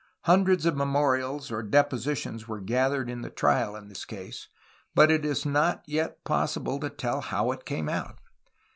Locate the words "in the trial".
3.07-3.75